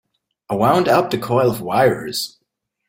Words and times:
I 0.49 0.55
wound 0.55 0.87
up 0.87 1.11
the 1.11 1.19
coil 1.19 1.51
of 1.51 1.61
wires. 1.61 2.39